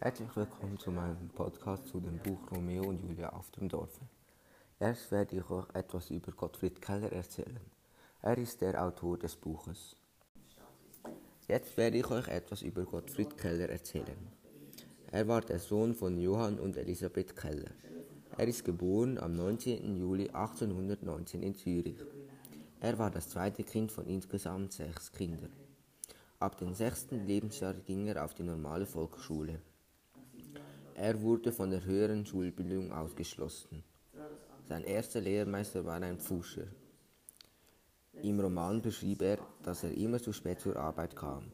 [0.00, 4.00] Herzlich willkommen zu meinem Podcast zu dem Buch Romeo und Julia auf dem Dorfe.
[4.80, 7.60] Erst werde ich euch etwas über Gottfried Keller erzählen.
[8.22, 9.96] Er ist der Autor des Buches.
[11.48, 14.32] Jetzt werde ich euch etwas über Gottfried Keller erzählen.
[15.10, 17.72] Er war der Sohn von Johann und Elisabeth Keller.
[18.36, 19.96] Er ist geboren am 19.
[19.96, 21.98] Juli 1819 in Zürich.
[22.80, 25.52] Er war das zweite Kind von insgesamt sechs Kindern.
[26.40, 29.60] Ab dem sechsten Lebensjahr ging er auf die normale Volksschule.
[30.96, 33.84] Er wurde von der höheren Schulbildung ausgeschlossen.
[34.68, 36.66] Sein erster Lehrmeister war ein Pfuscher.
[38.20, 41.52] Im Roman beschrieb er, dass er immer zu spät zur Arbeit kam.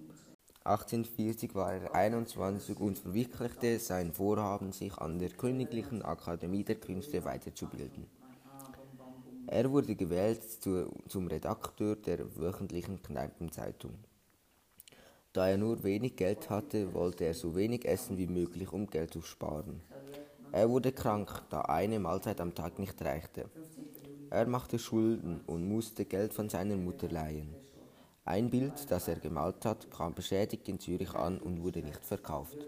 [0.65, 7.25] 1840 war er 21 und verwirklichte sein Vorhaben, sich an der Königlichen Akademie der Künste
[7.25, 8.07] weiterzubilden.
[9.47, 13.95] Er wurde gewählt zu, zum Redakteur der wöchentlichen Kneipenzeitung.
[15.33, 19.13] Da er nur wenig Geld hatte, wollte er so wenig essen wie möglich, um Geld
[19.13, 19.81] zu sparen.
[20.53, 23.47] Er wurde krank, da eine Mahlzeit am Tag nicht reichte.
[24.29, 27.60] Er machte Schulden und musste Geld von seiner Mutter leihen.
[28.31, 32.59] Ein Bild, das er gemalt hat, kam beschädigt in Zürich an und wurde nicht verkauft.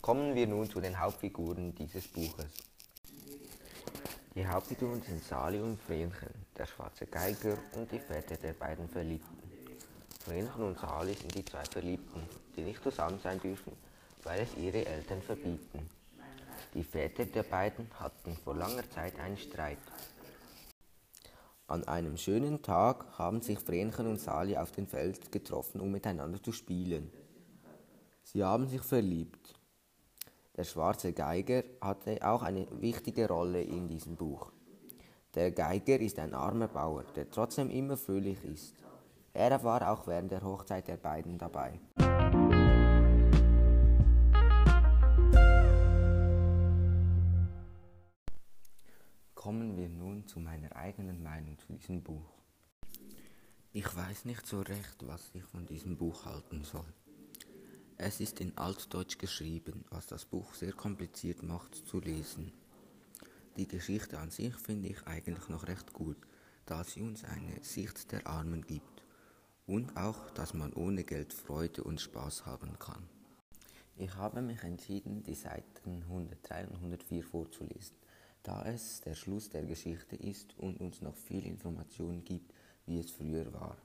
[0.00, 2.46] Kommen wir nun zu den Hauptfiguren dieses Buches.
[4.34, 9.36] Die Hauptfiguren sind Sali und Vrenchen, der schwarze Geiger und die Väter der beiden Verliebten.
[10.24, 12.22] Vrenchen und Sali sind die zwei Verliebten,
[12.56, 13.74] die nicht zusammen sein dürfen,
[14.22, 15.86] weil es ihre Eltern verbieten.
[16.74, 19.78] Die Väter der beiden hatten vor langer Zeit einen Streit.
[21.66, 26.42] An einem schönen Tag haben sich Vrenchen und Sali auf dem Feld getroffen, um miteinander
[26.42, 27.12] zu spielen.
[28.22, 29.54] Sie haben sich verliebt.
[30.56, 34.50] Der schwarze Geiger hatte auch eine wichtige Rolle in diesem Buch.
[35.34, 38.74] Der Geiger ist ein armer Bauer, der trotzdem immer fröhlich ist.
[39.34, 41.80] Er war auch während der Hochzeit der beiden dabei.
[49.42, 52.30] Kommen wir nun zu meiner eigenen Meinung zu diesem Buch.
[53.72, 56.86] Ich weiß nicht so recht, was ich von diesem Buch halten soll.
[57.98, 62.52] Es ist in Altdeutsch geschrieben, was das Buch sehr kompliziert macht zu lesen.
[63.56, 66.18] Die Geschichte an sich finde ich eigentlich noch recht gut,
[66.64, 69.02] da sie uns eine Sicht der Armen gibt
[69.66, 73.08] und auch, dass man ohne Geld Freude und Spaß haben kann.
[73.96, 77.96] Ich habe mich entschieden, die Seiten 103 und 104 vorzulesen,
[78.42, 82.52] da es der Schluss der Geschichte ist und uns noch viel Informationen gibt,
[82.86, 83.76] wie es früher war.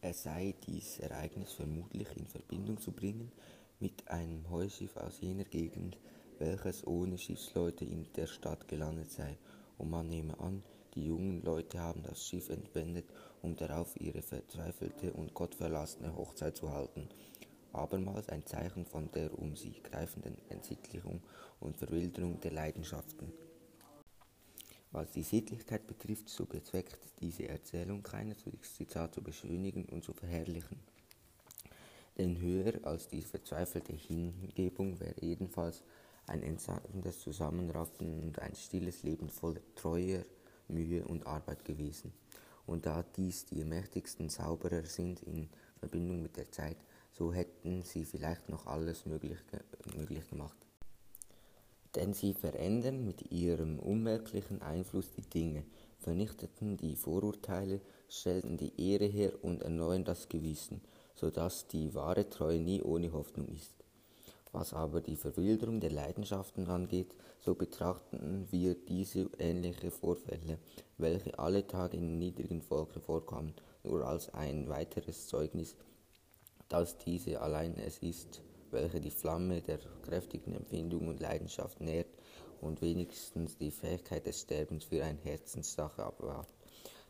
[0.00, 3.32] Es sei dies Ereignis vermutlich in Verbindung zu bringen
[3.80, 5.98] mit einem Heuschiff aus jener Gegend,
[6.38, 9.36] welches ohne Schiffsleute in der Stadt gelandet sei,
[9.78, 10.62] und man nehme an,
[10.94, 13.04] die jungen Leute haben das Schiff entwendet,
[13.42, 17.08] um darauf ihre verzweifelte und gottverlassene Hochzeit zu halten,
[17.72, 21.20] abermals ein Zeichen von der um sie greifenden Entsittlichung
[21.60, 23.32] und Verwilderung der Leidenschaften.
[24.92, 30.14] Was die Sittlichkeit betrifft, so bezweckt diese Erzählung keineswegs die Tat zu beschönigen und zu
[30.14, 30.78] verherrlichen.
[32.16, 35.82] Denn höher als die verzweifelte Hingebung wäre jedenfalls
[36.26, 40.24] ein entsandes Zusammenraffen und ein stilles Leben voller Treuer,
[40.68, 42.12] Mühe und Arbeit gewesen.
[42.66, 45.48] Und da dies die mächtigsten Zauberer sind in
[45.78, 46.78] Verbindung mit der Zeit,
[47.12, 49.38] so hätten sie vielleicht noch alles möglich,
[49.94, 50.66] möglich gemacht
[51.96, 55.64] denn sie verändern mit ihrem unmerklichen Einfluss die Dinge,
[55.98, 60.82] vernichteten die Vorurteile, stellten die Ehre her und erneuern das Gewissen,
[61.14, 63.72] so dass die wahre Treue nie ohne Hoffnung ist.
[64.52, 70.58] Was aber die Verwilderung der Leidenschaften angeht, so betrachten wir diese ähnliche Vorfälle,
[70.98, 73.54] welche alle Tage in niedrigen Volken vorkommen,
[73.84, 75.76] nur als ein weiteres Zeugnis,
[76.68, 78.40] dass diese allein es ist,
[78.70, 82.08] welche die Flamme der kräftigen Empfindung und Leidenschaft nährt
[82.60, 86.48] und wenigstens die Fähigkeit des Sterbens für eine Herzenssache abwahrt,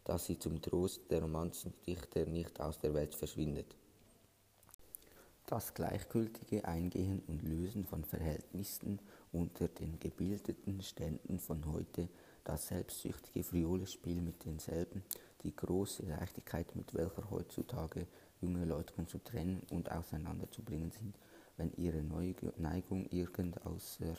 [0.05, 3.75] dass sie zum Trost der Romanzendichter nicht aus der Welt verschwindet.
[5.49, 8.99] Das gleichgültige Eingehen und Lösen von Verhältnissen
[9.31, 12.09] unter den gebildeten Ständen von heute,
[12.43, 15.05] das selbstsüchtige Friolespiel mit denselben,
[15.45, 18.09] die große Leichtigkeit, mit welcher heutzutage
[18.41, 21.15] junge Leute zu trennen und auseinanderzubringen sind,
[21.57, 22.03] wenn ihre
[22.57, 24.17] Neigung irgend außer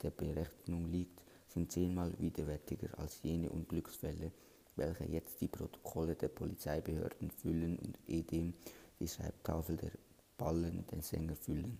[0.00, 4.32] der Berechnung liegt, sind zehnmal widerwärtiger als jene Unglücksfälle,
[4.76, 8.54] welche jetzt die Protokolle der Polizeibehörden füllen und edem
[8.98, 9.90] die Schreibtafel der
[10.40, 11.78] Ballen den Sänger füllen.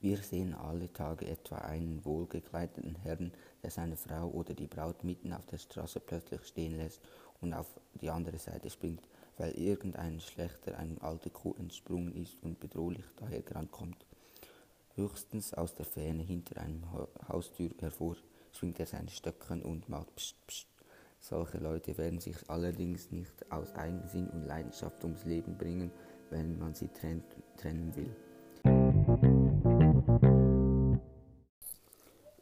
[0.00, 3.30] Wir sehen alle Tage etwa einen wohlgekleideten Herrn,
[3.62, 7.00] der seine Frau oder die Braut mitten auf der Straße plötzlich stehen lässt
[7.40, 7.68] und auf
[8.00, 9.08] die andere Seite springt,
[9.38, 14.04] weil irgendein Schlechter einem alte Kuh entsprungen ist und bedrohlich dahergerannt kommt.
[14.96, 16.82] Höchstens aus der Ferne hinter einem
[17.28, 18.16] Haustür hervor
[18.50, 20.66] schwingt er seine Stöcken und macht Psst, Psst.
[21.20, 25.90] Solche Leute werden sich allerdings nicht aus Eigensinn und Leidenschaft ums Leben bringen,
[26.28, 27.24] wenn man sie trennt,
[27.56, 28.14] trennen will.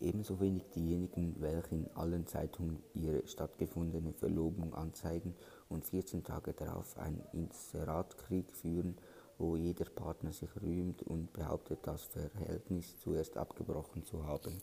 [0.00, 5.34] Ebenso wenig diejenigen, welche in allen Zeitungen ihre stattgefundene Verlobung anzeigen
[5.68, 8.96] und 14 Tage darauf einen Inseratkrieg führen,
[9.38, 14.60] wo jeder Partner sich rühmt und behauptet, das Verhältnis zuerst abgebrochen zu haben.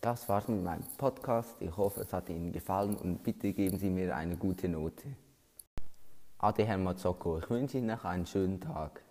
[0.00, 1.54] Das war's mit meinem Podcast.
[1.60, 5.16] Ich hoffe, es hat Ihnen gefallen und bitte geben Sie mir eine gute Note.
[6.44, 7.38] Ah, Ade Adi Hermazoko.
[7.38, 9.02] Ich wünsche Ihnen noch einen schönen Tag.